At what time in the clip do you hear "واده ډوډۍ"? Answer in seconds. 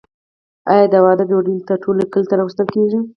1.05-1.57